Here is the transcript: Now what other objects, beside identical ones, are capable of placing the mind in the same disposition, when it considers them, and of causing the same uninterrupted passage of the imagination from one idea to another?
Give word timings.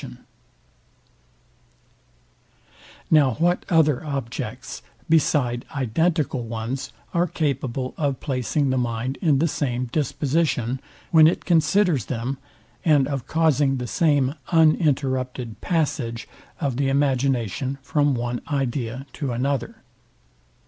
Now 3.11 3.35
what 3.35 3.65
other 3.69 4.03
objects, 4.03 4.81
beside 5.07 5.63
identical 5.75 6.43
ones, 6.45 6.91
are 7.13 7.27
capable 7.27 7.93
of 7.99 8.19
placing 8.19 8.71
the 8.71 8.79
mind 8.79 9.19
in 9.21 9.37
the 9.37 9.47
same 9.47 9.89
disposition, 9.91 10.81
when 11.11 11.27
it 11.27 11.45
considers 11.45 12.05
them, 12.05 12.39
and 12.83 13.07
of 13.07 13.27
causing 13.27 13.77
the 13.77 13.85
same 13.85 14.33
uninterrupted 14.51 15.61
passage 15.61 16.27
of 16.59 16.77
the 16.77 16.89
imagination 16.89 17.77
from 17.83 18.15
one 18.15 18.41
idea 18.49 19.05
to 19.13 19.31
another? 19.31 19.83